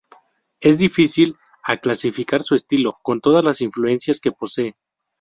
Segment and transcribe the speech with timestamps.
[0.61, 4.73] Es difícil a clasificar su estilo, con todas las influencias que posee.